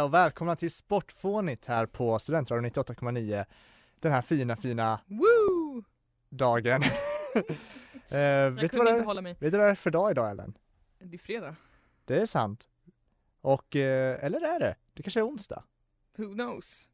[0.00, 3.44] Eftermiddag och välkomna till Sportfånigt här på Studentradion 98,9
[4.00, 5.84] den här fina, fina Woo!
[6.30, 6.82] dagen.
[8.10, 9.36] eh, Jag vet, kunde inte hålla mig.
[9.40, 10.58] vet du vad det är för dag idag Ellen?
[10.98, 11.56] Det är fredag.
[12.04, 12.68] Det är sant.
[13.42, 14.76] Och, eh, eller är det?
[14.94, 15.64] Det kanske är onsdag.
[16.16, 16.88] Who knows?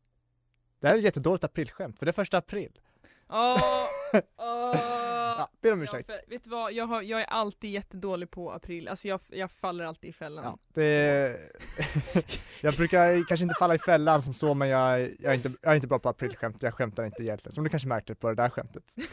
[0.81, 2.81] Det här är ett jättedåligt aprilskämt, för det är första april.
[3.28, 3.86] Åh!
[4.36, 4.77] åh.
[5.38, 6.10] Ja, ber om Ja, ursäkt.
[6.10, 9.50] för, vet du vad, jag, har, jag är alltid jättedålig på april, alltså jag, jag
[9.50, 10.44] faller alltid i fällan.
[10.44, 11.36] Ja, det
[12.62, 15.70] jag brukar kanske inte falla i fällan som så, men jag, jag, är inte, jag
[15.72, 16.62] är inte bra på aprilskämt.
[16.62, 18.94] Jag skämtar inte egentligen, som du kanske märkte på det där skämtet.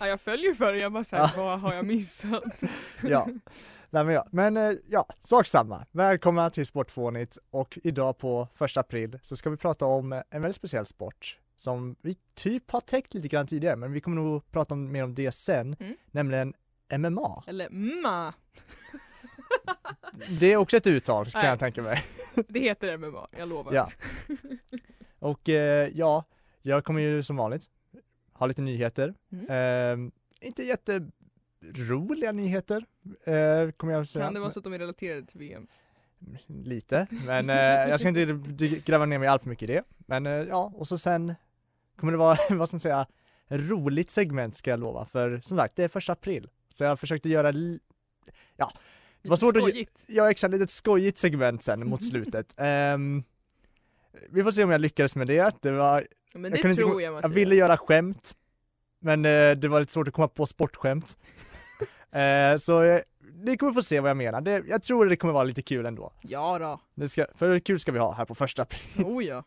[0.00, 1.42] Ja, jag följer för det, jag bara såhär, Ja.
[1.44, 2.42] vad har jag missat?
[3.02, 3.26] Ja,
[3.90, 4.26] Nej, men, ja.
[4.30, 5.86] men eh, ja, sak samma.
[5.90, 10.56] Välkomna till Sportfånigt och idag på första april så ska vi prata om en väldigt
[10.56, 14.74] speciell sport som vi typ har täckt lite grann tidigare, men vi kommer nog prata
[14.74, 15.96] om, mer om det sen, Mm.
[16.10, 16.54] nämligen
[16.98, 17.44] MMA.
[17.46, 17.68] Eller
[18.02, 18.32] ma,
[20.40, 21.48] Det är också ett uttal kan Nej.
[21.50, 22.04] jag tänka mig.
[22.48, 23.72] det heter MMA, jag lovar.
[23.72, 23.88] Ja.
[25.18, 26.24] Och eh, ja,
[26.62, 27.70] jag kommer ju som vanligt
[28.32, 29.14] ha lite nyheter.
[29.32, 30.10] Mm.
[30.10, 30.10] Eh,
[30.48, 32.84] inte jätteroliga nyheter,
[33.24, 34.24] eh, kommer jag säga.
[34.24, 35.66] Kan det vara så att de är relaterade till VM?
[36.46, 37.56] Lite, men eh,
[37.90, 38.24] jag ska inte
[38.84, 39.82] gräva ner mig allt för mycket i det.
[39.98, 41.34] Men eh, ja, och så sen
[41.96, 43.06] kommer det vara, vad ska man säga,
[43.48, 45.06] roligt segment ska jag lova.
[45.06, 46.48] För som sagt, det är första april.
[46.72, 47.52] Så jag försökte göra,
[48.56, 48.72] ja,
[49.22, 50.04] det var svårt att, skojigt.
[50.06, 52.54] ja exakt, lite ett skojigt segment sen mot slutet.
[52.56, 53.22] Ehm,
[54.30, 55.62] vi får se om jag lyckades med det.
[55.62, 58.34] Det var, Men jag det kunde tror inte, jag jag ville göra skämt,
[58.98, 61.16] men eh, det var lite svårt att komma på sportskämt.
[62.14, 63.00] Eh, så eh,
[63.34, 64.40] ni kommer få se vad jag menar.
[64.40, 66.12] Det, jag tror det kommer vara lite kul ändå.
[66.22, 66.80] Ja då.
[66.94, 69.04] Det ska, för kul ska vi ha här på första april.
[69.04, 69.44] oh ja.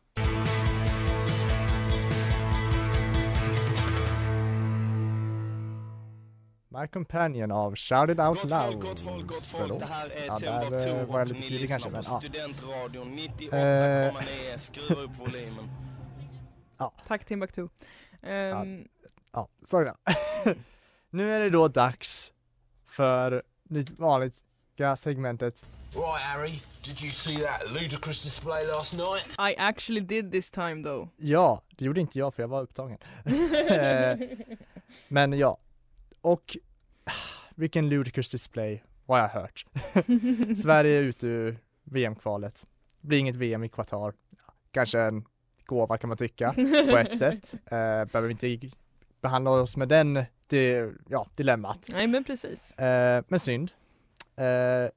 [6.70, 8.72] My Companion av Shout It Out Gott Loud.
[8.72, 9.62] folk, gott folk, gott folk.
[9.62, 9.80] Förlåt.
[9.80, 12.03] Det här är Ja, Timbuktu eh, var jag lite ni tidig lyssnar kanske, på men
[12.08, 12.20] ja.
[12.22, 13.14] Studentradion
[13.52, 14.14] Eh.
[14.14, 14.58] 98,9.
[14.58, 15.70] Skruva upp volymen.
[17.08, 17.68] Tack Timbuktu.
[18.22, 18.88] Ehm,
[19.34, 20.14] Ja, sorry då.
[21.09, 22.34] Nu är det då dags
[22.88, 25.66] för det vanliga segmentet.
[25.94, 29.25] Right, Harry, did you see that ludicrous display last night?
[29.39, 31.07] I actually did this time though.
[31.17, 32.97] Ja, det gjorde inte jag för jag var upptagen.
[33.69, 34.17] Eh,
[35.07, 35.57] Men ja,
[36.22, 36.57] och
[37.03, 37.11] ah,
[37.55, 39.63] vilken ludicrous display, vad jag har hört.
[40.57, 42.66] Sverige är ute ur VM-kvalet.
[43.01, 44.13] Blir inget VM i Qatar.
[44.29, 45.25] Ja, Kanske en
[45.66, 46.53] gåva kan man tycka
[46.89, 47.53] på ett sätt.
[47.66, 48.78] Eh, behöver vi inte
[49.22, 51.85] behandla oss med den det, ja, dilemmat.
[51.90, 52.78] Nej men precis.
[52.78, 53.72] Eh, men synd.
[54.35, 54.90] Eh,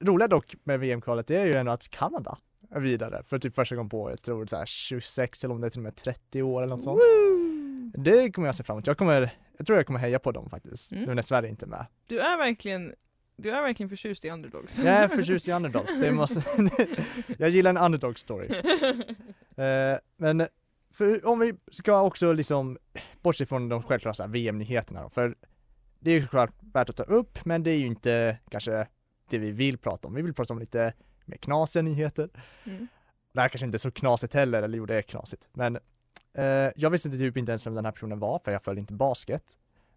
[0.00, 2.38] roliga dock med VM-kvalet det är ju ändå att Kanada
[2.70, 5.66] är vidare för typ första gången på, jag tror så här 26 eller om det
[5.66, 6.98] är till och med 30 år eller något sånt.
[7.00, 8.02] Woo!
[8.02, 8.86] Det kommer jag se fram emot.
[8.86, 11.04] Jag kommer, jag tror jag kommer heja på dem faktiskt, Mm.
[11.04, 11.86] nu när Sverige inte är med.
[12.06, 12.94] Du är verkligen,
[13.36, 14.78] du är verkligen förtjust i underdogs.
[14.78, 16.42] Jag är förtjust i underdogs, det måste,
[17.38, 18.48] jag gillar en underdog story.
[19.56, 20.46] Eh, men
[20.92, 22.78] för om vi ska också liksom
[23.22, 25.34] bortse från de självklara VM-nyheterna då, för
[25.98, 28.86] det är ju såklart värt att ta upp, men det är ju inte kanske
[29.30, 30.14] det vi vill prata om.
[30.14, 30.92] Vi vill prata om lite
[31.24, 32.30] mer knasiga nyheter.
[32.64, 32.88] Mm.
[33.32, 35.78] Det här kanske inte är så knasigt heller, eller jo det är knasigt, men
[36.34, 38.94] eh, jag visste typ inte ens vem den här personen var, för jag följde inte
[38.94, 39.44] basket.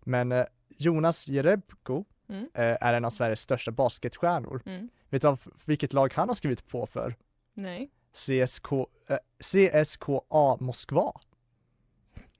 [0.03, 0.45] Men eh,
[0.77, 2.43] Jonas Jerebko Mm.
[2.53, 4.61] eh, är en av Sveriges största basketstjärnor.
[4.65, 4.89] Mm.
[5.09, 7.15] Vet du vilket lag han har skrivit på för?
[7.53, 7.91] Nej.
[8.15, 8.71] CSK,
[9.09, 11.11] eh, CSKA Moskva.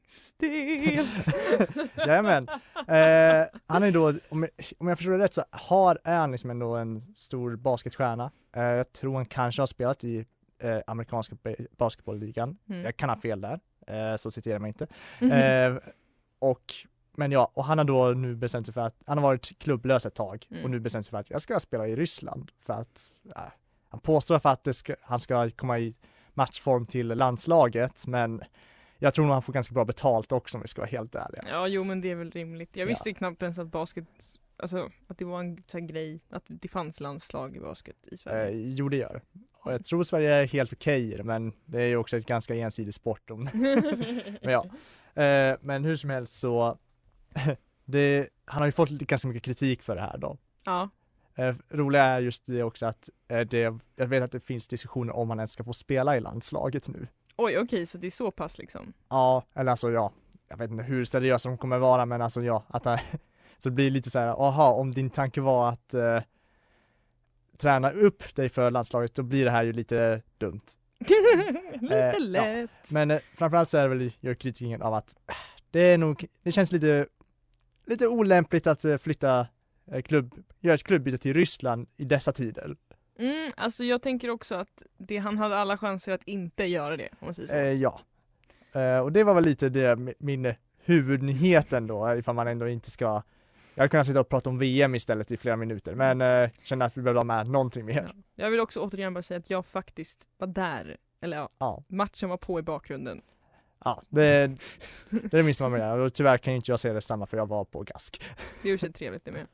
[0.08, 1.28] stelt.
[1.96, 2.48] Jajamän.
[2.88, 6.32] Eh, han är då, om jag, om jag förstår det rätt så har, är han
[6.32, 8.32] liksom ändå en stor basketstjärna.
[8.56, 10.26] Eh, jag tror han kanske har spelat i
[10.60, 12.58] eh, amerikanska ba- basketbollligan.
[12.70, 12.84] Mm.
[12.84, 14.88] Jag kan ha fel där, eh, så citerar mig inte.
[15.36, 15.78] Eh,
[16.40, 16.74] och,
[17.18, 20.06] men ja, och han har då nu bestämt sig för att, han har varit klubblös
[20.06, 20.64] ett tag Mm.
[20.64, 23.02] och nu bestämt sig för att jag ska spela i Ryssland för att,
[23.36, 23.42] äh,
[23.96, 25.96] han påstår för att ska, han ska komma i
[26.34, 28.42] matchform till landslaget men
[29.00, 31.44] jag tror nog han får ganska bra betalt också om vi ska vara helt ärliga.
[31.50, 32.70] Ja, jo men det är väl rimligt.
[32.74, 32.90] Jag Ja.
[32.90, 34.06] visste knappt ens att basket,
[34.58, 38.50] alltså att det var en sån grej, att det fanns landslag i basket i Sverige.
[38.50, 39.22] Eh, jo det gör.
[39.54, 42.56] Och jag tror Sverige är helt okej det, men det är ju också ett ganska
[42.56, 43.32] ensidig sport.
[43.32, 43.44] Om,
[44.42, 44.66] men ja.
[45.24, 46.78] Eh, men hur som helst så,
[47.86, 50.38] det, han har ju fått ganska mycket kritik för det här då.
[50.66, 50.90] Ja.
[51.36, 55.16] Eh, roliga är just det också att eh, det, jag vet att det finns diskussioner
[55.16, 57.08] om han ens ska få spela i landslaget nu.
[57.36, 58.94] Oj okej, så det är så pass liksom.
[59.10, 60.12] Ja, eller alltså ja,
[60.48, 62.98] jag vet inte hur seriösa de kommer vara men alltså ja, att han,
[63.58, 66.22] så det blir lite så här, aha, om din tanke var att eh,
[67.58, 70.62] träna upp dig för landslaget, då blir det här ju lite dumt.
[71.82, 72.20] Lite ja.
[72.20, 72.92] lätt.
[72.92, 75.36] Men eh, framförallt så är det väl gör kritiken av att eh,
[75.72, 77.08] det är nog, det känns lite,
[77.86, 79.46] lite olämpligt att eh, flytta eh,
[80.06, 82.76] klubb, göra ett klubbyte till Ryssland i dessa tider.
[83.20, 87.10] Mm, alltså jag tänker också att det, han hade alla chanser att inte göra det,
[87.20, 87.54] om man säger så.
[87.56, 88.00] Eh, ja.
[88.82, 90.54] Eh, och det var väl lite det, mi- min
[90.84, 93.24] huvudnyheten då, ifall man ändå inte ska
[93.76, 96.86] jag hade kunnat sitta och prata om VM istället i flera minuter, men eh, kände
[96.86, 98.14] att vi behövde ha med någonting mer.
[98.16, 98.22] Ja.
[98.44, 100.98] Jag vill också återigen bara säga att jag faktiskt var där.
[101.22, 103.22] Eller ja, Ja, matchen var på i bakgrunden.
[103.86, 104.22] ja det,
[105.10, 106.04] det är det minsta man göra.
[106.04, 108.22] Och tyvärr kan ju inte jag säga detsamma för jag var på GASK.
[108.64, 109.48] Det är ju trevligt det med.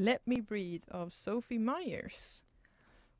[0.00, 2.44] Let me breathe av Sophie Myers.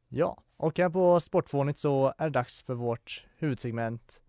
[0.08, 4.22] Ja, och här på Sportfånigt så är det dags för vårt huvudsegment.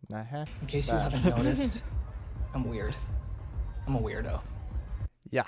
[0.00, 0.46] Nähä.
[0.60, 1.82] In case you haven't noticed,
[2.54, 2.94] I'm weird.
[3.86, 4.38] I'm a weirdo.
[5.22, 5.46] Ja,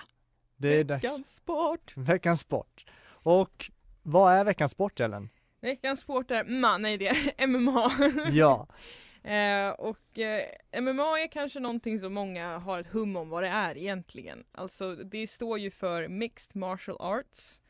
[0.56, 1.04] det är dags.
[1.04, 1.92] Veckans sport.
[1.96, 2.86] Veckans sport.
[3.06, 3.70] Och
[4.02, 5.28] vad är veckans sport Ellen?
[5.60, 7.90] Veckans sport är, ma, nej det är MMA.
[8.30, 8.66] Ja,
[9.24, 10.46] Eh, och eh,
[10.80, 14.44] MMA är kanske någonting som många har ett hum om vad det är egentligen.
[14.52, 17.60] Alltså det står ju för Mixed Martial Arts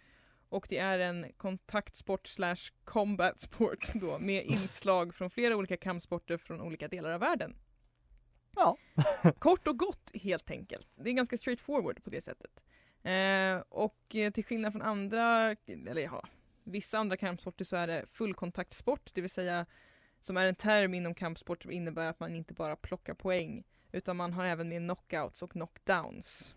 [0.49, 6.37] och det är en kontaktsport slash combat sport då med inslag från flera olika kampsporter
[6.37, 7.57] från olika delar av världen.
[8.57, 8.77] Ja.
[9.39, 10.89] Kort och gott helt enkelt.
[10.97, 12.61] Det är ganska straightforward på det sättet.
[13.03, 16.29] Eh, och eh, till skillnad från andra, eller ja,
[16.65, 19.67] vissa andra kampsporter så är det fullkontaktsport, det vill säga
[20.27, 24.17] som är en term inom kampsport som innebär att man inte bara plockar poäng utan
[24.17, 26.55] man har även med knockouts och knockdowns.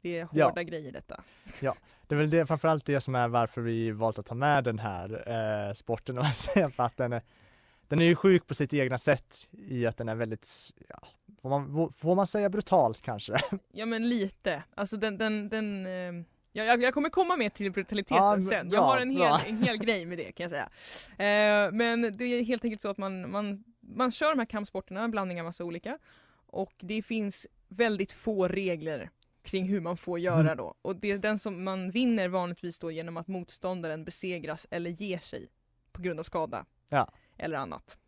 [0.00, 0.48] Det är Ja.
[0.48, 1.22] hårda grejer detta.
[2.06, 4.78] det är väl det, framförallt det som är varför vi valt att ta med den
[4.78, 5.28] här
[5.68, 6.16] eh, sporten,
[6.72, 7.22] för att den är,
[7.88, 10.48] den är ju sjuk på sitt egna sätt i att den är väldigt,
[10.88, 10.98] ja,
[11.42, 13.36] får man, får man säga brutalt kanske?
[13.72, 16.24] Ja men lite, alltså den, den, den eh,
[16.58, 18.70] ja, jag, jag kommer komma med till brutaliteten Ja, sen.
[18.70, 19.40] jag har en hel, bra.
[19.46, 20.68] en hel grej med det kan jag säga.
[21.66, 25.00] Eh, men det är helt enkelt så att man, man, man kör de här kampsporterna,
[25.04, 25.98] en blandning av massa olika.
[26.46, 29.10] Och det finns väldigt få regler
[29.42, 30.56] kring hur man får göra Mm.
[30.56, 30.74] då.
[30.82, 35.18] Och det är den som man vinner vanligtvis då genom att motståndaren besegras eller ger
[35.18, 35.48] sig
[35.92, 36.64] på grund av skada.
[36.90, 37.08] Ja.
[37.36, 37.98] Eller annat.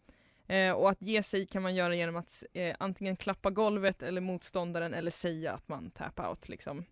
[0.47, 4.21] Eh, och att ge sig kan man göra genom att eh, antingen klappa golvet eller
[4.21, 6.85] motståndaren eller säga att man tap out liksom.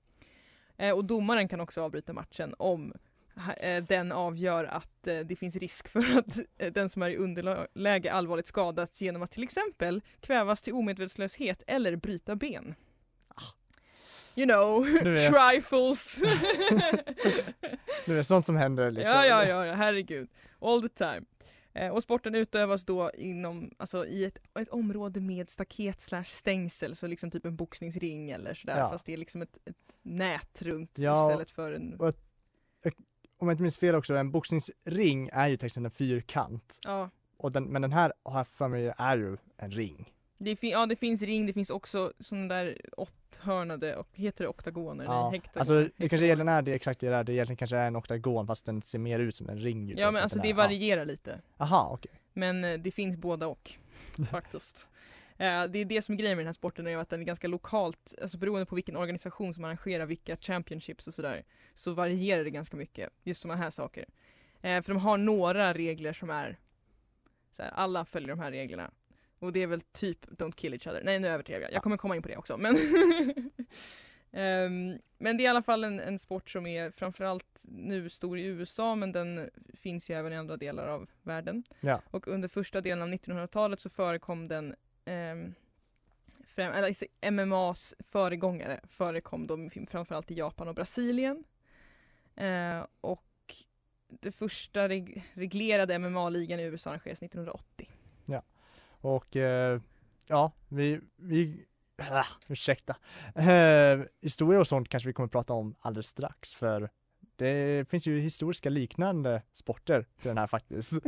[0.78, 2.92] Eh, och domaren kan också avbryta matchen om
[3.60, 7.16] eh, den avgör att eh, det finns risk för att eh, den som är i
[7.16, 12.74] underläge allvarligt skadats genom att till exempel kvävas till omedvetslöshet eller bryta ben.
[14.34, 15.32] You know, Du vet.
[15.32, 16.16] trifles.
[18.06, 19.16] Det är sånt som händer liksom.
[19.16, 20.28] Ja, ja, ja, ja, herregud.
[20.60, 21.22] All the time.
[21.74, 26.96] Eh, och sporten utövas då inom, alltså i ett, ett område med staket slash stängsel,
[26.96, 28.90] så liksom typ en boxningsring eller sådär, Ja.
[28.90, 31.94] fast det är liksom ett, ett nät runt Ja, istället för en...
[31.94, 32.14] och-
[33.40, 36.78] Om jag inte minns fel också, en boxningsring är ju till exempel en fyrkant.
[36.84, 40.12] Ja, Och den, men den här har jag för mig är ju en ring.
[40.38, 44.48] Det, fin- ja, det finns ring, det finns också sådana där åtthörnade, och heter det
[44.48, 45.04] oktagoner?
[45.04, 45.60] Ja, Nej, hektagoner.
[45.60, 48.46] alltså det kanske egentligen är det exakt det där, det egentligen kanske är en oktagon
[48.46, 49.98] fast den ser mer ut som en ring.
[49.98, 51.40] Ja men alltså det varierar lite.
[51.56, 51.64] Ja.
[51.64, 52.10] Aha, okej.
[52.32, 53.72] Men eh, det finns båda och
[54.30, 54.88] faktiskt.
[55.36, 57.24] Eh, Det är det som är grejen med den här sporten är att den är
[57.24, 62.44] ganska lokalt, alltså beroende på vilken organisation som arrangerar vilka championships och sådär så varierar
[62.44, 64.04] det ganska mycket, just sådana här saker.
[64.62, 66.58] Eh, För de har några regler som är
[67.50, 68.90] så här, alla följer de här reglerna.
[69.38, 71.02] Och det är väl typ don't kill each other.
[71.04, 72.76] Nej nu överdrev jag, jag kommer komma in på det också men
[74.32, 78.38] Ehm, men det är i alla fall en, en sport som är framförallt nu stor
[78.38, 81.64] i USA men den finns ju även i andra delar av världen.
[81.80, 82.02] Ja.
[82.10, 85.54] Och under första delen av 1900-talet så förekom den ehm,
[86.46, 91.44] främ, alltså, MMAs föregångare förekom de framförallt i Japan och Brasilien.
[92.36, 93.24] Eh, och
[94.08, 97.90] det första reg- reglerade MMA-ligan i USA arrangerades 1980.
[99.00, 99.80] Och eh,
[100.26, 101.64] ja, vi, vi
[101.96, 102.96] äh, ursäkta.
[103.34, 106.90] Eh, historia och sånt kanske vi kommer prata om alldeles strax för
[107.36, 110.92] det finns ju historiska liknande sporter till den här faktiskt.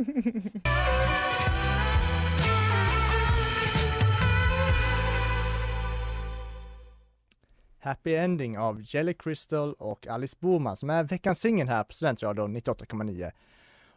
[7.83, 12.57] Happy Ending av Jelly Crystal och Alice Boman som är veckans singel här på Studentradion
[12.57, 13.31] 98,9.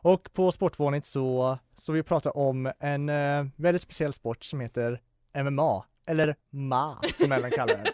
[0.05, 5.01] Och på Sportvånigt så, så vi pratar om en eh, väldigt speciell sport som heter
[5.45, 7.93] MMA, eller MA som Ellen kallar det.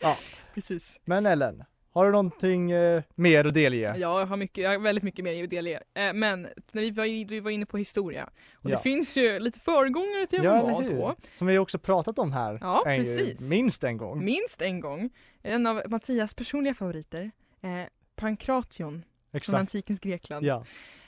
[0.54, 1.00] Precis.
[1.04, 3.94] Men Ellen, har du någonting eh, mer att delge?
[3.96, 5.82] Ja, jag har, mycket, jag har väldigt mycket mer att delge.
[5.94, 8.76] Eh, men när vi var, vi var inne på historia och Ja.
[8.76, 11.14] det finns ju lite föregångare till Ja, MMA då.
[11.32, 13.50] Som vi också pratat om här Ja, en, precis.
[13.50, 14.24] minst en gång.
[14.24, 15.10] Minst en gång.
[15.42, 17.30] En av Mattias personliga favoriter.
[17.60, 17.70] Eh,
[18.16, 19.04] Pankration
[19.42, 20.46] från antikens Grekland.
[20.46, 20.64] Ja.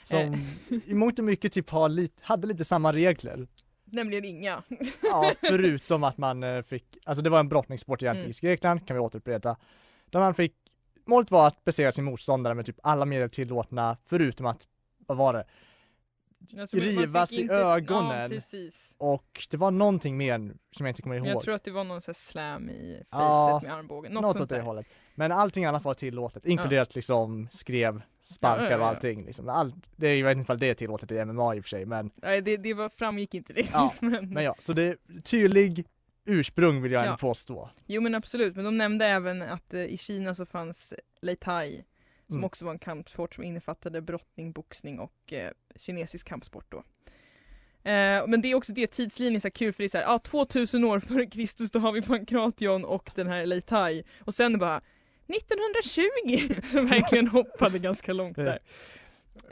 [0.07, 0.35] Som
[0.85, 3.47] i mångt och mycket typ har lite, hade lite samma regler.
[3.85, 4.63] Nämligen inga.
[5.03, 8.17] Ja, förutom att man eh, fick, alltså det var en brottningssport i Mm.
[8.17, 9.57] antikt Grekland, kan vi återupprepa.
[10.09, 10.53] Där man fick,
[11.05, 14.67] målet var att besegra sin motståndare med typ alla medel tillåtna, förutom att,
[15.07, 15.45] vad var det?
[16.71, 18.41] Rivas i inte- ögonen.
[18.51, 18.59] Ja.
[18.97, 20.37] Och det var någonting mer
[20.71, 21.27] som jag inte kommer ihåg.
[21.27, 24.11] Jag tror att det var någon sån här slam i facet Ja, med armbågen.
[24.13, 24.61] Något, Något sånt åt det där.
[24.61, 24.85] hållet.
[25.15, 28.87] Men allting annat var tillåtet, inkluderat liksom skrev, sparkar Ja, ja, ja, och ja.
[28.87, 29.49] allting liksom.
[29.49, 31.69] All, det är, jag vet inte om det är tillåtet i MMA i och för
[31.69, 33.73] sig, men, Nej, det, det var, framgick inte riktigt.
[33.75, 35.85] Ja, men, men ja, så det är tydlig
[36.25, 37.17] ursprung vill jag ändå Ja.
[37.17, 37.69] påstå.
[37.85, 41.83] Jo men absolut, men de nämnde även att eh, i Kina så fanns Lei Tai
[42.27, 42.43] som Mm.
[42.45, 46.77] också var en kampsport som innefattade brottning, boxning och eh, kinesisk kampsport då.
[47.89, 50.03] Eh, men det är också det, tidslinjen är så kul för det är så här,
[50.05, 54.35] ja 2000 år före Kristus då har vi Pankration och den här Lei Tai och
[54.35, 54.81] sen bara
[55.27, 56.61] 1920!
[56.71, 58.59] som verkligen hoppade ganska långt där.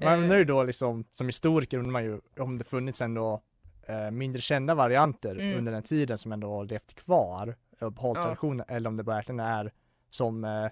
[0.02, 0.20] Man Eh.
[0.24, 3.42] undrar ju då liksom, som historiker undrar man ju om det funnits ändå
[3.88, 5.58] eh, mindre kända varianter Mm.
[5.58, 8.24] under den tiden som ändå har levt kvar och behållit Ja.
[8.24, 9.72] traditionen eller om det verkligen är
[10.10, 10.68] som eh,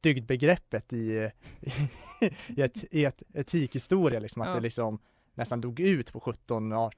[0.00, 1.30] dygdbegreppet i,
[2.56, 4.54] i, ett, i ett etikhistoria liksom, att Ja.
[4.54, 4.98] det liksom
[5.34, 6.90] nästan dog ut på 17 Mm.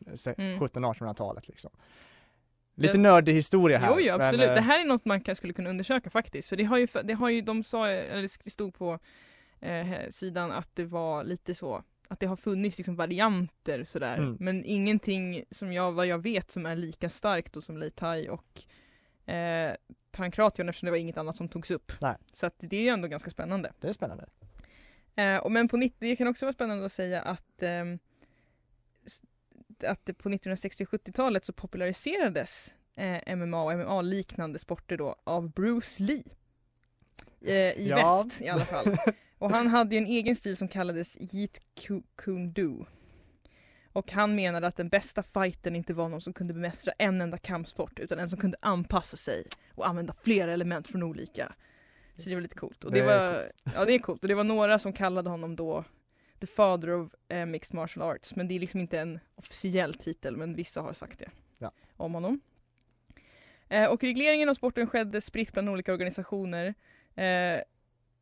[0.58, 1.70] 1700-1800-talet liksom.
[2.80, 3.88] Lite Men- nördig historia här.
[3.90, 4.48] Jo, jo men, absolut.
[4.48, 6.48] eh, det här är något man kan, skulle kunna undersöka faktiskt.
[6.48, 8.98] För det har ju, det har ju de sa, eller det stod på
[9.60, 14.16] eh, sidan att det var lite så att det har funnits liksom varianter sådär.
[14.18, 14.36] Mm.
[14.40, 18.28] Men ingenting som jag, vad jag vet som är lika starkt då som Lei Tai
[18.28, 18.62] och
[19.32, 19.74] eh,
[20.12, 21.92] Pankration eftersom det var inget annat som togs upp.
[22.00, 22.14] Nej.
[22.32, 23.72] Så att det är ju ändå ganska spännande.
[23.80, 24.26] Det är spännande.
[25.16, 27.98] Eh, och men på 90, det kan också vara spännande att säga att, s-
[29.84, 36.02] att på 1960 och 70-talet så populariserades eh, MMA och MMA-liknande sporter då av Bruce
[36.02, 36.22] Lee.
[37.40, 37.96] Eh, I Ja.
[38.24, 38.96] väst i alla fall.
[39.38, 42.86] Och han hade ju en egen stil som kallades Jeet Ku- Kune Do.
[43.92, 47.38] Och han menade att den bästa fighten inte var någon som kunde bemästra en enda
[47.38, 49.44] kampsport utan en som kunde anpassa sig
[49.74, 51.52] och använda flera element från olika.
[52.16, 52.84] Så det var lite coolt.
[52.84, 54.22] Och det, Det var, ja det är coolt.
[54.22, 55.84] Och det var några som kallade honom då
[56.40, 58.36] The Father of eh, Mixed Martial Arts.
[58.36, 61.28] Men det är liksom inte en officiell titel men vissa har sagt det
[61.58, 61.72] Ja.
[61.96, 62.40] om honom.
[63.68, 66.74] Eh, och regleringen av sporten skedde spritt bland olika organisationer.
[67.14, 67.60] Eh,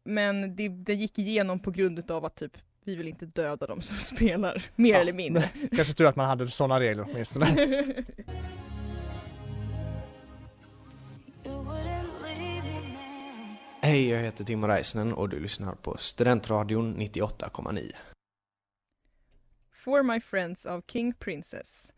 [0.04, 3.80] men det, det gick igenom på grund av att typ vi vill inte döda dem
[3.80, 5.48] som spelar, mer Ja, eller mindre.
[5.76, 7.46] Kanske tur att man hade sådana regler åtminstone.
[13.88, 17.90] Hej, jag heter Timo Räisänen och du lyssnar på Studentradion 98,9.
[19.72, 21.92] For My Friends av King Princess.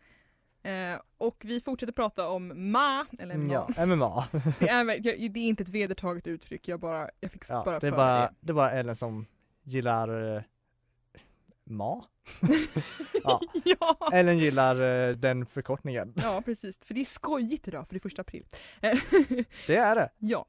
[0.63, 3.67] Eh, och vi fortsätter prata om Ma, eller Ma.
[3.77, 4.29] ja, MMA.
[4.61, 7.87] Det, är, det är inte ett vedertaget uttryck, jag bara, jag fick Ja, bara det,
[7.87, 8.35] är bara, det.
[8.41, 9.27] det är bara Ellen som
[9.63, 10.43] gillar eh,
[11.65, 12.05] Ma.
[13.25, 13.41] ja.
[13.65, 14.11] ja.
[14.13, 16.13] Ellen gillar eh, den förkortningen.
[16.17, 16.79] ja, precis.
[16.85, 18.47] För det är skojigt idag, för det är första april.
[19.67, 20.11] Det är det.
[20.19, 20.47] Ja.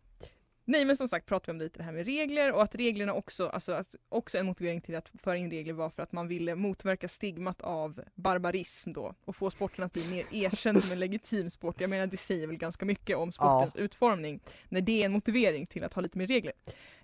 [0.66, 3.14] Nej men som sagt pratar vi om lite det här med regler och att reglerna
[3.14, 6.28] också, alltså att också en motivering till att föra in regler var för att man
[6.28, 11.00] ville motverka stigmat av barbarism då och få sporten att bli mer erkänd som en
[11.00, 11.82] legitim sport.
[11.82, 14.40] Jag menar det säger väl ganska mycket om sportens utformning
[14.70, 16.54] när det är en motivering till att ha lite mer regler.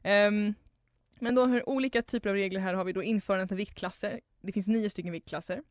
[0.04, 0.54] Ehm,
[1.20, 4.20] men då har olika typer av regler här har vi då införandet av viktklasser.
[4.42, 5.62] Det finns nio stycken viktklasser.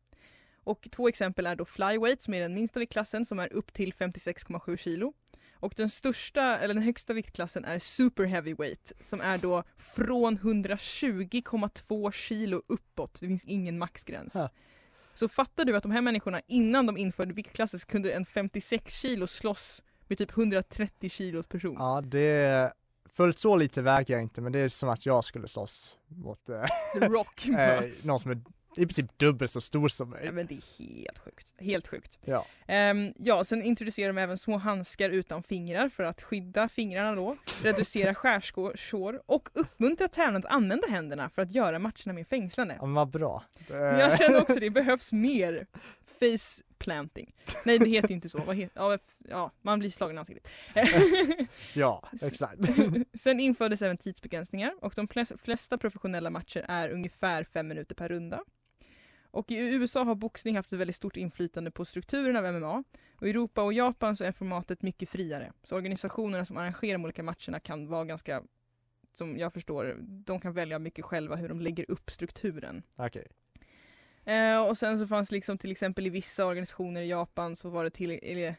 [0.63, 3.93] Och två exempel är då flyweight som är den minsta viktklassen som är upp till
[3.93, 5.13] 56,7 kilo.
[5.59, 12.11] Och den största, eller den högsta viktklassen är super heavyweight som är då från 120,2
[12.11, 13.19] kilo uppåt.
[13.19, 14.35] Det finns ingen maxgräns.
[14.35, 14.49] Ja.
[15.13, 18.93] Så fattar du att de här människorna innan de införde viktklasser så kunde en 56
[18.93, 21.75] kilo slåss med typ 130 kilos person.
[21.79, 22.73] Ja, det
[23.17, 26.49] fullt så lite väger jag inte, men det är som att jag skulle slåss mot
[26.49, 26.63] eh,
[26.95, 27.47] Rock.
[27.57, 28.41] eh, någon som är
[28.77, 30.31] i princip dubbelt så stor som Ja, mig.
[30.31, 31.53] men det är helt sjukt.
[31.59, 32.19] Helt sjukt.
[32.25, 32.45] Ja.
[32.67, 37.37] Ehm, ja, sen introducerar de även små handskar utan fingrar för att skydda fingrarna då,
[37.63, 42.75] reducera skärsår och uppmuntra tränarna att använda händerna för att göra matcherna mer fängslande.
[42.79, 43.43] Ja, men vad bra.
[43.67, 45.67] Men Jag känner också det behövs mer
[46.19, 47.35] face planting.
[47.65, 48.37] Nej det heter inte så.
[48.39, 48.97] Vad heter, ja,
[49.29, 50.51] ja, man blir slagen i ansiktet.
[51.73, 52.57] Ja, exakt.
[53.13, 55.07] Sen infördes även tidsbegränsningar och de
[55.43, 58.39] flesta professionella matcher är ungefär fem minuter per runda.
[59.31, 62.83] Och i USA har boxning haft ett väldigt stort inflytande på strukturen av MMA.
[63.15, 65.53] Och i Europa och Japan så är formatet mycket friare.
[65.63, 68.43] Så organisationerna som arrangerar de olika matcherna kan vara ganska,
[69.13, 72.83] som jag förstår, de kan välja mycket själva hur de lägger upp strukturen.
[72.95, 73.27] Okej.
[74.25, 77.83] Eh, och sen så fanns liksom till exempel i vissa organisationer i Japan så var
[77.83, 78.53] det, till,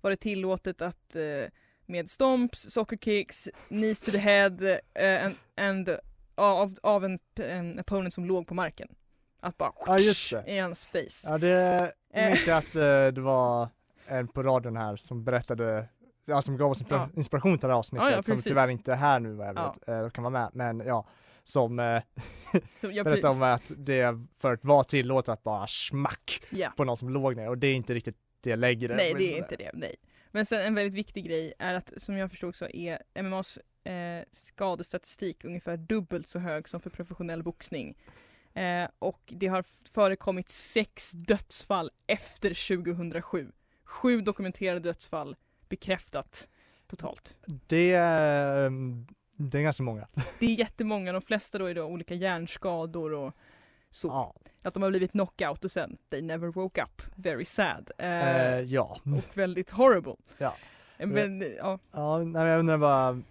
[0.00, 1.50] var det tillåtet att eh,
[1.86, 5.98] med stomps, soccer kicks, knees to the head eh, and, and
[6.34, 8.88] av, av en, en opponent som låg på marken.
[9.46, 10.44] Att bara Ja, just det.
[10.46, 11.24] i hans face.
[11.30, 12.28] Ja, det Eh.
[12.28, 13.68] minns jag att eh, det var
[14.06, 15.88] en på radion här som berättade
[16.24, 17.08] Ja, som gav oss Ja.
[17.16, 19.56] inspiration till det här avsnittet Ja, ja, som tyvärr inte är här nu vad jag
[19.56, 19.74] Ja.
[19.86, 21.06] vet, eh, kan vara med, men ja,
[21.44, 22.02] som eh,
[22.80, 26.72] berättade om att det förut var tillåtet att bara smack ja.
[26.76, 28.96] på någon som låg ner och det är inte riktigt det längre.
[28.96, 29.96] Nej det är inte det, nej.
[30.30, 34.24] Men sen en väldigt viktig grej är att som jag förstod så är MMAs eh,
[34.32, 37.96] skadestatistik ungefär dubbelt så hög som för professionell boxning.
[38.56, 43.52] Eh, och det har förekommit sex dödsfall efter 2007.
[43.84, 45.36] Sju dokumenterade dödsfall
[45.68, 46.48] bekräftat
[46.86, 47.36] totalt.
[47.66, 50.08] Det, är, mm, det är ganska många.
[50.40, 53.32] Det är jättemånga, de flesta då är då olika hjärnskador och
[53.90, 54.08] så.
[54.08, 54.34] Ja.
[54.62, 57.02] Att de har blivit knockout och sen they never woke up.
[57.14, 57.90] Very sad.
[57.98, 59.00] Eh, Eh, ja.
[59.04, 60.16] och väldigt horrible.
[60.38, 60.54] Ja.
[60.98, 61.78] Eh, Men, ja.
[61.92, 63.22] Ja, nej, jag undrar bara,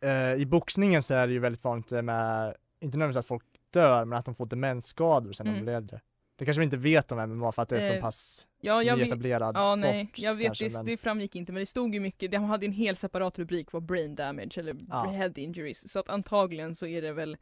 [0.00, 4.04] eh, i boxningen så är det ju väldigt vanligt med, inte nödvändigtvis att folk dör,
[4.04, 5.64] men att de får demensskador sen när de Mm.
[5.64, 6.00] blir äldre.
[6.36, 8.82] Det kanske vi inte vet om MMA för att det är så Eh, pass Ja,
[8.82, 11.66] jag nyetablerad ja, sport nej, jag vet kanske, det, men- det framgick inte men det
[11.66, 15.04] stod ju mycket, de hade en hel separat rubrik var brain damage eller Ja.
[15.10, 17.36] head injuries så att antagligen så är det väl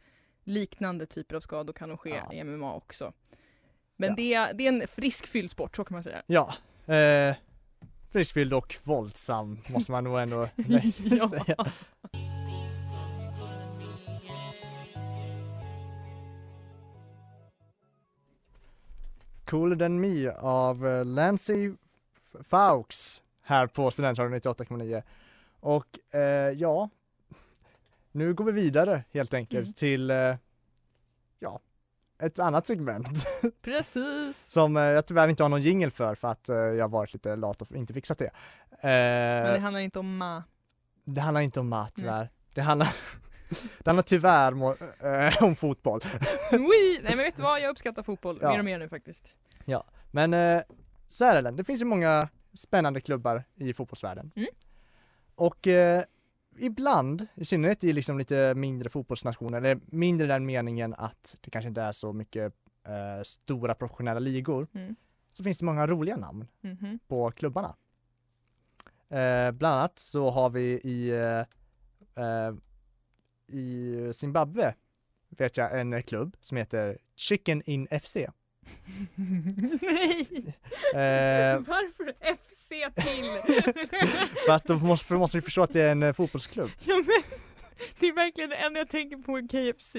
[0.45, 2.33] liknande typer av skador kan nog ske Ja.
[2.33, 3.13] i MMA också.
[3.97, 4.15] Men Ja.
[4.17, 6.23] det, är, det är en friskfylld sport så kan man säga.
[6.27, 6.55] Ja,
[6.95, 7.35] eh,
[8.11, 10.49] friskfylld och våldsam måste man nog ändå
[11.31, 11.73] säga.
[19.51, 21.73] Cooler than me av eh, Lancy
[22.45, 25.03] Fawkes här på Studentradion 98,9.
[25.61, 26.89] Och eh, ja,
[28.13, 29.73] nu går vi vidare helt enkelt Mm.
[29.75, 30.37] till eh,
[31.39, 31.61] ja,
[32.23, 33.09] ett annat segment
[33.63, 34.51] Precis!
[34.53, 37.37] som eh, jag tyvärr inte har någon jingle för för att eh, jag varit lite
[37.37, 38.31] lat och inte fixat det.
[38.83, 40.43] Men det Eh, handlar inte om ma.
[41.05, 41.87] det handlar inte om Nej.
[41.95, 42.31] tyvärr.
[42.55, 42.89] Det handlar,
[43.79, 46.01] det handlar tyvärr må, eh, om fotboll.
[46.53, 47.01] Oui!
[47.03, 48.51] Nej men vet du vad, jag uppskattar fotboll Ja.
[48.51, 49.35] mer och mer nu faktiskt.
[50.11, 50.63] Men eh,
[51.09, 54.33] så är det Ellen, det finns ju många spännande klubbar i fotbollsvärlden.
[54.37, 54.49] Mm.
[55.35, 56.03] Och eh,
[56.59, 61.51] ibland, i synnerhet i liksom lite mindre fotbollsnationer, eller mindre i den meningen att det
[61.51, 62.53] kanske inte är så mycket
[62.87, 64.97] eh, stora professionella ligor, Mm.
[65.33, 66.99] så finns det många roliga namn Mhm.
[67.09, 67.77] på klubbarna.
[69.11, 72.55] Eh, bland annat så har vi i, eh,
[73.51, 74.75] i Zimbabwe
[75.39, 78.17] vet jag en klubb som heter Chicken In FC.
[79.81, 80.27] Nej!
[80.95, 83.55] Eh, Varför FC till?
[84.47, 86.71] för att då måste, för då måste förstå att det är en eh, fotbollsklubb.
[86.85, 87.23] ja, men,
[87.99, 89.97] det är verkligen det enda jag tänker på i KFC.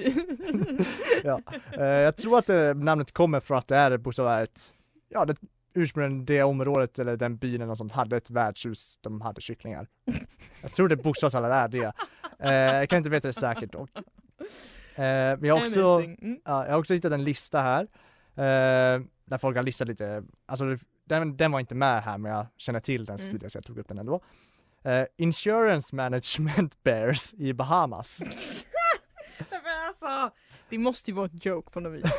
[1.80, 4.74] Eh, jag tror att det, namnet kommer från att det är bokstavligt,
[5.10, 5.36] ja det
[5.74, 9.88] ursprungligen det området eller den byn eller något sånt hade ett värdshus, de hade kycklingar.
[10.62, 11.94] Jag tror det bokstavligt talat är det.
[12.42, 13.90] Eh, jag kan inte veta det säkert dock.
[13.98, 14.04] Eh,
[14.96, 15.82] men jag har också.
[15.82, 16.40] Mm.
[16.46, 17.82] Ja, jag har också hittat en lista här.
[18.36, 22.46] Eh, där folk har listat lite, alltså den, den var inte med här men jag
[22.58, 23.32] känner till den Mm.
[23.32, 24.22] tidigare så jag tog upp den ändå.
[24.84, 28.24] Eh, Insurance Management Bears i Bahamas.
[29.88, 30.36] Alltså,
[30.70, 32.12] det måste ju vara ett joke på något vis.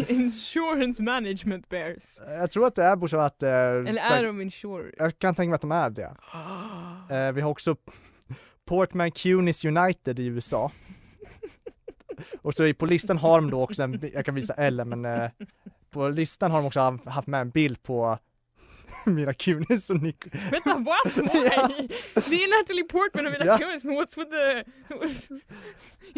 [0.10, 2.20] Insurance management bears.
[2.20, 4.94] Eh, jag tror att det är bokstavligt att, eh, Eller så- är de insured?
[4.98, 6.16] Jag kan tänka mig att de är det.
[7.16, 7.76] Eh, vi har också
[8.72, 10.70] Portman Cunis United i USA.
[12.42, 15.30] Och så på listan har de då också en, jag kan visa Ellen men eh,
[15.90, 16.80] på listan har de också
[17.10, 18.18] haft- med en bild på
[19.06, 20.24] Mila Kunis och Nick.
[20.50, 21.16] Vänta, what?
[21.16, 21.88] Why?
[22.14, 23.58] Det är Natalie Portman och Mila Ja.
[23.58, 24.64] Kunis, men what's with the...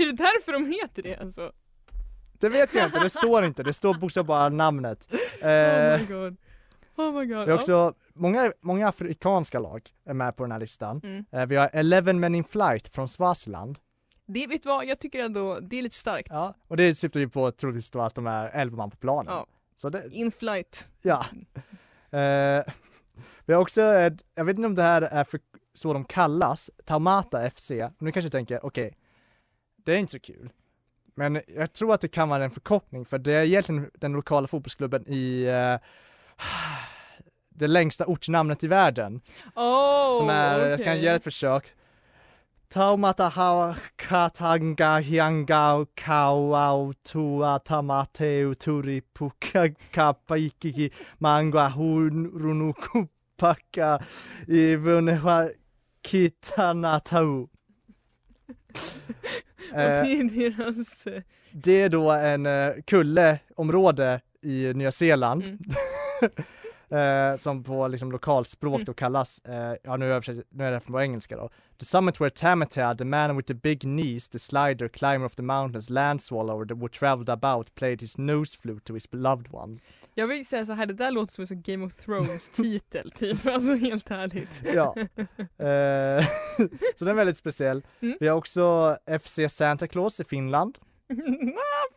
[0.03, 1.53] Är det därför de heter det alltså?
[2.33, 5.09] Det vet jag inte, det står inte, det står bokstavligt bara namnet.
[5.43, 6.37] Oh Eh, my god.
[6.97, 7.45] Oh my god.
[7.45, 11.01] vi har också, många, många afrikanska lag är med på den här listan.
[11.05, 11.25] Mm.
[11.33, 13.79] Eh, vi har Eleven Men In Flight från Swaziland.
[14.27, 16.29] Det, vet du vad, jag tycker ändå, det är lite starkt.
[16.31, 19.33] Ja, och det syftar ju på troligtvis då att de är 11 man på planen.
[19.33, 19.47] Ja.
[19.77, 20.89] Så det, In flight.
[21.03, 21.27] ja.
[22.11, 22.65] Eh,
[23.47, 23.81] vi har också,
[24.35, 25.41] jag vet inte om det här är för,
[25.75, 27.73] så de kallas, Taumata FC.
[27.99, 28.97] Nu kanske tänker, okej,
[29.77, 30.51] det är inte så kul.
[31.15, 34.47] Men jag tror att det kan vara en förkortning för det är egentligen den lokala
[34.47, 35.89] fotbollsklubben i eh,
[37.55, 39.21] det längsta ortsnamnet i världen.
[39.55, 41.75] Oh, som är, jag ska ge ett försök.
[42.69, 54.03] Taumata katanga hyanga kauau tua tamateu turi puka kapaikiki mangwa hurunuku paka
[54.47, 55.49] i vuneha
[56.07, 57.49] kitanatau.
[59.73, 61.07] Och Eh, det är deras...
[61.07, 65.45] eh, det är då en uh, kulleområde i Nya Zeeland.
[65.45, 65.59] Mm.
[66.95, 68.85] Eh, som på liksom lokalspråk Mm.
[68.85, 71.51] då kallas, eh, ja nu, översätter, nu är det på engelska då.
[71.79, 75.43] The summit where Tamata, the man with the big knees, the slider, climber of the
[75.43, 79.79] mountains, land swallower that would traveled about, played his nose flute to his beloved one.
[80.15, 83.11] Jag vill säga så här, det där låter som en sån Game of Thrones titel
[83.15, 84.63] typ, alltså helt ärligt.
[84.75, 84.95] Ja.
[84.99, 86.27] Eh,
[86.97, 87.83] så den är väldigt speciell.
[88.01, 88.17] Mm.
[88.21, 90.79] Vi har också FC Santa Claus i Finland.
[91.09, 91.15] ah,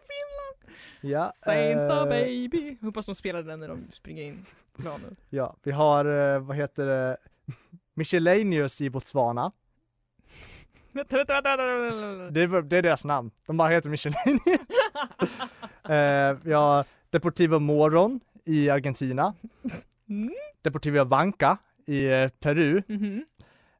[0.07, 0.77] Finland!
[1.01, 2.77] Ja, Santa eh, baby!
[2.81, 4.45] Hoppas de spelar den när de springer in
[4.77, 5.15] planen.
[5.29, 7.17] Ja, vi har, eh, vad heter det,
[7.93, 9.51] Michelanius i Botswana.
[10.93, 11.13] Det
[12.41, 13.31] är, det är deras namn.
[13.45, 14.43] De bara heter Michelanius.
[15.89, 19.33] eh, vi har Deportivo Moron i Argentina.
[20.09, 20.33] Mm.
[20.61, 22.81] Deportivo Vanca i eh, Peru.
[22.87, 23.25] Mhm.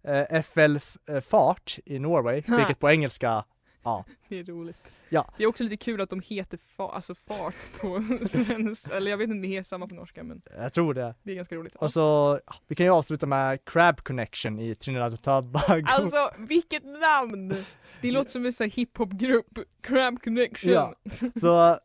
[0.04, 3.44] Eh, FL eh, Fart i Norway, vilket på engelska,
[3.84, 4.06] ja.
[4.30, 4.78] Det är roligt.
[5.10, 5.34] Ja.
[5.38, 9.18] Det är också lite kul att de heter fa- alltså fart på svensk, eller jag
[9.18, 11.16] vet inte om det heter samma på norska men Jag tror det.
[11.24, 11.76] det är ganska roligt.
[11.76, 15.84] Och så, ja, vi kan ju avsluta med Crab Connection i Trinidad och Tobago.
[15.88, 17.54] Alltså vilket namn!
[18.02, 20.72] Det låter som en sån här hiphopgrupp, Crab Connection.
[20.74, 20.96] Ja.
[21.36, 21.80] Så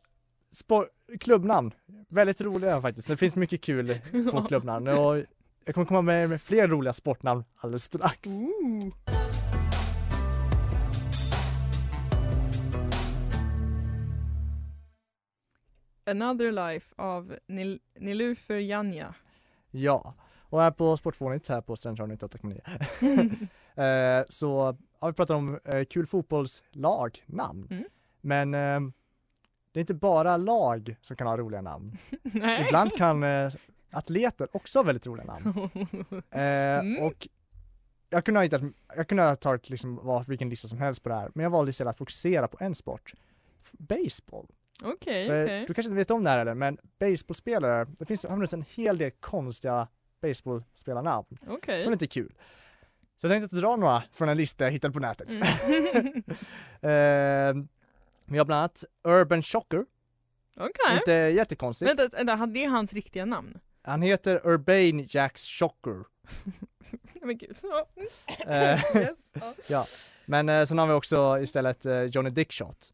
[1.21, 1.75] klubbnamn,
[2.09, 3.09] väldigt roliga faktiskt.
[3.09, 3.99] Det finns mycket kul
[4.31, 5.17] på klubbnamn och
[5.65, 8.29] jag kommer komma med, med fler roliga sportnamn alldeles strax.
[8.31, 8.93] Ooh.
[16.13, 19.15] Another Life av Nil- Nilufer Janja.
[19.71, 25.59] Ja, och här på Sportfånigt här på Studentradion 98,9 eh, så har vi pratat om
[25.65, 27.67] eh, kul fotbollslag, namn.
[27.71, 27.85] Mm.
[28.21, 28.93] Men eh,
[29.73, 31.99] det är inte bara lag som kan ha roliga namn.
[32.67, 33.53] Ibland kan eh,
[33.91, 35.71] atleter också ha väldigt roliga namn.
[36.31, 37.03] Eh, Mm.
[37.03, 37.29] Och
[38.11, 38.63] jag kunde ha hittat,
[38.97, 41.51] jag kunde ha tagit liksom vad, vilken lista som helst på det här, men jag
[41.51, 43.13] valde istället att fokusera på en sport.
[43.73, 44.47] Baseball.
[44.85, 45.65] Okej, För okej.
[45.67, 48.99] Du kanske inte vet om det här eller, men baseballspelare, det finns funnits en hel
[48.99, 49.89] del konstiga
[50.23, 51.81] baseballspelarnamn Okej.
[51.83, 52.35] som är lite kul.
[53.17, 55.29] Så jag tänkte dra några från en lista jag hittade på nätet.
[55.31, 55.43] Mm.
[56.81, 57.65] eh,
[58.25, 59.85] vi har bland annat Urban Shocker,
[60.57, 60.97] Okej.
[60.97, 61.89] inte jättekonstigt.
[61.99, 63.59] Vänta, vänta, han- det är hans riktiga namn?
[63.83, 66.05] Han heter Urbane Jax Shocker.
[67.23, 67.57] Men gud.
[68.47, 69.33] Eh, yes.
[69.69, 69.85] ja,
[70.27, 72.93] men eh, sen har vi också istället eh, Johnny Dickshot.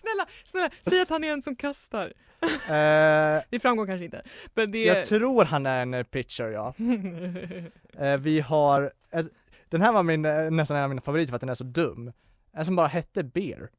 [0.00, 2.12] Snälla, snälla, säg att han är en som kastar.
[2.42, 4.22] Eh, Det framgår kanske inte.
[4.54, 6.74] Men det jag tror han är en eh, pitcher ja.
[7.98, 9.24] Eh, vi har, eh,
[9.68, 11.64] den här var min, eh, nästan en av mina favoriter för att den är så
[11.64, 12.12] dum.
[12.52, 13.70] En som bara hette Beer.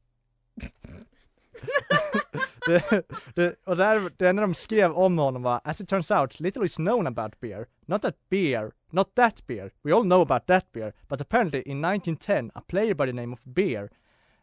[2.66, 3.02] det,
[3.34, 6.64] det, och där, det enda de skrev om honom var As it turns out, little
[6.64, 7.66] is known about beer.
[7.86, 9.70] Not that beer, not that beer.
[9.82, 10.92] We all know about that beer.
[11.08, 13.90] But apparently in 1910 a player by the name of Beer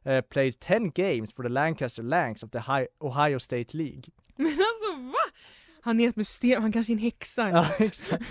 [0.06, 4.04] uh, played 10 games for the Lancaster Lanks of the Hi- Ohio State League.
[4.36, 5.40] Men alltså va?
[5.82, 7.50] Han är ett mysterium, han kanske är en häxa.
[7.50, 8.24] Ja, exakt.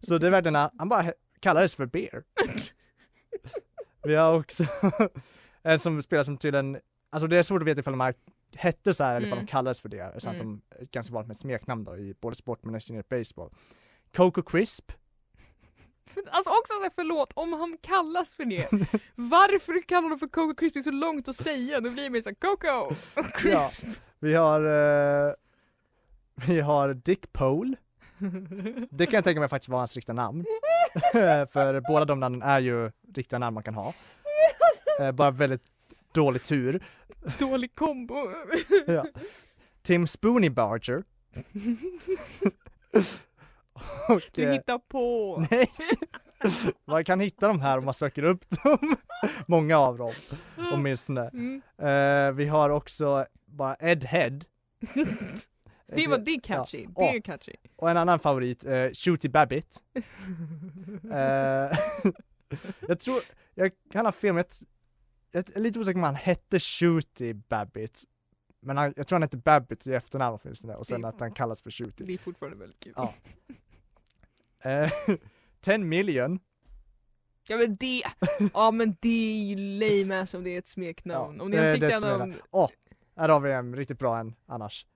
[0.00, 2.22] Så det är verkligen, han bara kallades för Beer.
[4.04, 4.64] Vi har också
[5.62, 6.78] en som spelar som tydligen,
[7.10, 8.14] alltså det är svårt att veta ifall de här
[8.56, 9.46] hette så här eller ifall Mm.
[9.46, 10.20] de kallades för det.
[10.20, 10.60] Så att Mm.
[10.70, 13.50] de är ganska vanligt med smeknamn då i både sport men i baseball.
[14.16, 14.92] Coco Crisp.
[16.30, 18.68] Alltså också så här, förlåt, om han kallas för det,
[19.14, 21.80] varför kallar de för Coco Crispy så långt att säga?
[21.80, 22.94] Då blir det mer såhär Coco
[23.34, 23.86] Crisp.
[24.18, 24.60] Vi har,
[25.28, 25.32] eh,
[26.46, 27.76] vi har Dick Pole.
[28.90, 30.44] Det kan jag tänka mig faktiskt var hans riktiga namn.
[31.52, 33.94] för båda de namnen är ju riktiga namn man kan ha.
[35.00, 35.64] Eh, bara väldigt
[36.12, 36.84] dålig tur.
[37.38, 38.14] Dålig kombo.
[38.86, 39.04] Ja.
[39.82, 41.04] Tim Spoonie Barger.
[44.08, 45.36] Och, Du hittar på!
[45.50, 45.70] Nej!
[46.84, 48.96] man kan hitta de här om man söker upp dem.
[49.46, 50.12] Många av dem,
[50.72, 51.28] åtminstone.
[51.28, 51.62] Mm.
[51.78, 54.38] Eh, vi har också bara Ed Head.
[55.86, 56.90] Det, var, det catchy, Ja.
[56.96, 57.52] det är catchy.
[57.76, 59.82] Och en annan favorit, uh, Shooty Babbit.
[61.12, 61.78] Eh,
[62.88, 63.16] jag tror,
[63.54, 64.44] jag kan ha fel men
[65.30, 68.02] jag, jag är lite osäker om han hette Shooty Babbit.
[68.60, 71.62] Men han, jag tror han hette Babbit i efternamn åtminstone och sen att han kallas
[71.62, 72.04] för Shooty.
[72.04, 72.92] Det är fortfarande väldigt kul.
[72.96, 73.14] Ja.
[74.64, 74.90] Eh,
[75.60, 76.38] 10 million.
[77.46, 78.02] Ja men det,
[78.54, 81.40] ja men det är ju lame ass om det är ett smeknamn.
[81.40, 82.32] om riktig ett som är namn.
[82.32, 82.38] det.
[82.50, 82.70] Åh,
[83.16, 84.86] här har vi en riktigt bra en annars.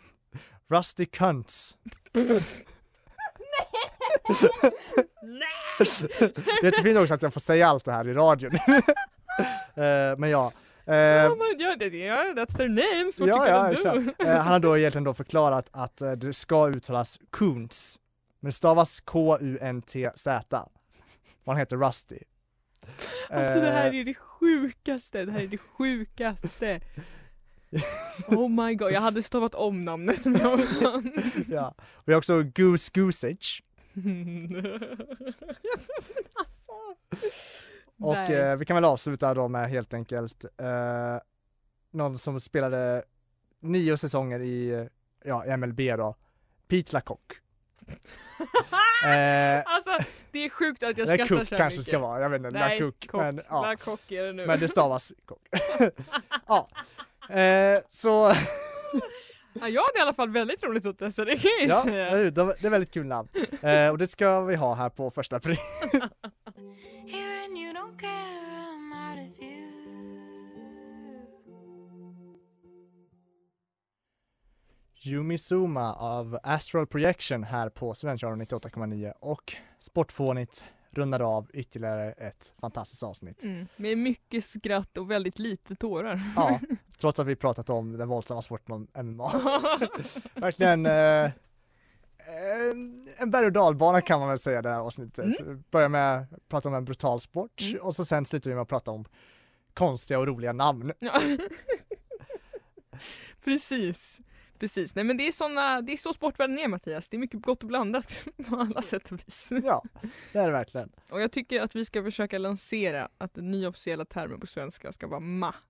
[0.70, 1.76] Rusty Cunts.
[2.12, 2.20] det
[6.60, 8.54] är jättefint också att jag får säga allt det här i radion.
[9.74, 10.52] Eh, men ja.
[10.86, 14.18] Eh, Ja, ja, det, ja, that's their names, what ja, you ja, gonna exakt.
[14.18, 14.24] do?
[14.24, 17.98] Eh, han har då egentligen då förklarat att eh, det ska uttalas Kuntz.
[18.40, 20.68] Men stavas K-U-N-T-Z.
[21.46, 22.18] Han heter Rusty.
[23.30, 26.80] Alltså det här Eh, är det sjukaste, det här är det sjukaste.
[28.28, 30.60] Oh my god, jag hade stavat om namnet men jag
[31.48, 31.74] ja.
[32.04, 33.62] Vi har också Goose Goosage.
[36.34, 36.72] alltså.
[37.98, 41.18] Och eh, vi kan väl avsluta då med helt enkelt eh,
[41.90, 43.02] någon som spelade
[43.60, 44.88] nio säsonger i,
[45.24, 46.14] ja, MLB då,
[46.68, 47.32] Pete LaCock.
[49.04, 49.98] eh, Alltså
[50.32, 51.86] det är sjukt att jag skrattar Cook så här kanske mycket.
[51.86, 53.06] ska vara, jag vet inte, Nej, LaCook.
[53.08, 53.20] kock.
[53.20, 54.46] Men, ja, LaCock är det nu.
[54.46, 55.48] men det stavas Cook.
[56.46, 56.68] ja,
[57.34, 58.32] eh, så
[59.60, 61.68] ja, jag hade i alla fall väldigt roligt åt det så det kan jag ju
[61.68, 62.10] ja, säga.
[62.10, 63.28] det är det är väldigt kul namn.
[63.62, 65.58] Eh, och det ska vi ha här på första april.
[75.02, 82.54] Yumi Suma av Astral Projection här på Studentradion 98,9 och Sportfånigt rundar av ytterligare ett
[82.60, 83.44] fantastiskt avsnitt.
[83.44, 86.20] Mm, med mycket skratt och väldigt lite tårar.
[86.36, 86.60] Ja,
[86.98, 89.32] trots att vi pratat om den våldsamma sporten MMA.
[90.34, 91.30] Verkligen eh,
[92.60, 95.26] en, en berg och dalbana kan man väl säga det här avsnittet.
[95.70, 97.80] Börjar med att prata om en brutal sport Mm.
[97.82, 99.04] och så sen slutar vi med att prata om
[99.74, 100.92] konstiga och roliga namn.
[103.44, 104.20] Precis.
[104.58, 107.42] Precis, nej men det är såna, det är så sportvärlden är Mattias, det är mycket
[107.42, 109.52] gott och blandat på alla sätt och vis.
[109.64, 109.82] Ja,
[110.32, 110.92] det är det verkligen.
[111.10, 114.92] Och jag tycker att vi ska försöka lansera att den nya officiella termen på svenska
[114.92, 115.54] ska vara ma.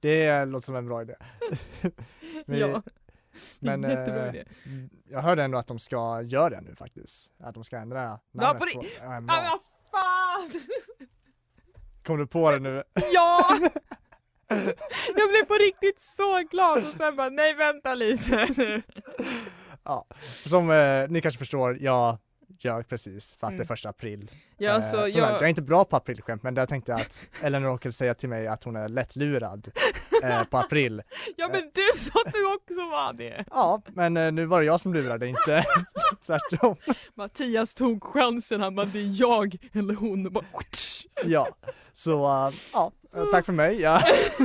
[0.00, 1.14] Det låter som en bra idé.
[2.46, 2.82] Vi- ja,
[3.58, 4.44] Men jättebra eh, idé.
[5.10, 7.30] jag hörde ändå att de ska göra det nu faktiskt.
[7.38, 9.32] Att de ska ändra Ja, namnet på på, ri- MMA.
[9.36, 9.58] Ja, men
[9.90, 10.60] fan!
[12.04, 12.82] Kom du på det nu?
[13.12, 13.58] Ja!
[15.16, 18.82] Jag blev på riktigt så glad och sen bara nej vänta lite nu.
[19.84, 20.06] Ja,
[20.48, 22.18] som eh, ni kanske förstår, jag
[22.58, 23.58] ljög precis för att Mm.
[23.58, 24.30] det är första april.
[24.58, 27.24] Ja, Eh, så jag- jag är inte bra på aprilskämt men där tänkte jag att
[27.42, 29.68] Ellen råkade säga till mig att hon är lättlurad
[30.22, 31.02] eh, på april.
[31.36, 33.44] Ja men du sa att du också var det.
[33.50, 35.64] Ja, men eh, nu var det jag som lurade, inte
[36.26, 36.76] tvärtom.
[37.14, 40.44] Mattias tog chansen, han bara det är jag eller hon och bara
[41.24, 41.48] Ja,
[41.94, 43.80] så eh, ja, eh, tack för mig.
[43.80, 44.02] Jag,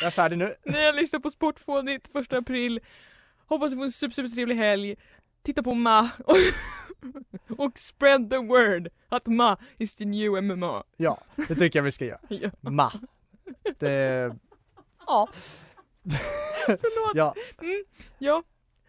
[0.00, 0.54] jag är färdig nu.
[0.64, 2.80] Ni har lyssnat på Sportfånigt första april.
[3.46, 4.96] Hoppas du får en super, super trevlig helg.
[5.42, 6.36] Titta på Ma och,
[7.58, 10.84] och spread the word att Ma is the new MMA.
[10.96, 12.18] Ja, det tycker jag vi ska göra.
[12.28, 12.50] Ja.
[12.60, 12.92] Ma.
[13.78, 14.34] Det...
[15.06, 15.28] Ja.
[16.66, 17.12] Förlåt.
[17.14, 17.84] Ja, Mm,
[18.18, 18.42] ja.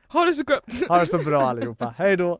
[0.07, 0.87] Ha det så gott.
[0.87, 1.93] ha det så bra allihopa.
[1.97, 2.39] Hej då!